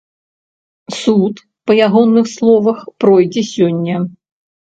[0.99, 1.33] Суд,
[1.71, 4.01] па ягоных словах, пройдзе сёння.